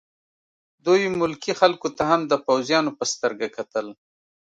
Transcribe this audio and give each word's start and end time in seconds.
دوی 0.85 1.01
ملکي 1.19 1.51
خلکو 1.61 1.87
ته 1.97 2.03
هم 2.09 2.21
د 2.31 2.33
پوځیانو 2.47 2.91
په 2.97 3.05
سترګه 3.13 3.47
کتل 3.57 3.87